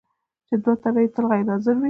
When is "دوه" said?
0.63-0.73